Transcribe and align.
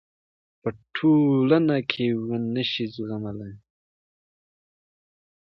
پـه 0.61 0.69
ټـولـنـه 0.95 1.77
کـې 1.91 2.07
ونشـي 2.27 2.85
زغـملـى. 2.95 3.51